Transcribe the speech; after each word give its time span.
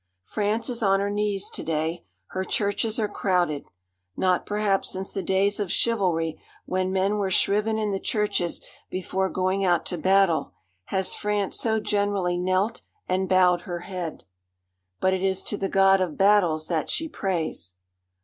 France 0.23 0.67
is 0.67 0.81
on 0.81 0.99
her 0.99 1.11
knees 1.11 1.47
to 1.51 1.61
day. 1.61 2.03
Her 2.29 2.43
churches 2.43 2.97
are 2.99 3.07
crowded. 3.07 3.65
Not 4.17 4.47
perhaps 4.47 4.91
since 4.91 5.13
the 5.13 5.21
days 5.21 5.59
of 5.59 5.71
chivalry, 5.71 6.41
when 6.65 6.91
men 6.91 7.17
were 7.19 7.29
shriven 7.29 7.77
in 7.77 7.91
the 7.91 7.99
churches 7.99 8.63
before 8.89 9.29
going 9.29 9.63
out 9.63 9.85
to 9.85 9.99
battle, 9.99 10.53
has 10.85 11.13
France 11.13 11.59
so 11.59 11.79
generally 11.79 12.35
knelt 12.39 12.81
and 13.07 13.29
bowed 13.29 13.61
her 13.69 13.81
head 13.81 14.23
but 14.99 15.13
it 15.13 15.21
is 15.21 15.43
to 15.43 15.55
the 15.55 15.69
God 15.69 16.01
of 16.01 16.17
Battles 16.17 16.65
that 16.67 16.89
she 16.89 17.07
prays. 17.07 17.73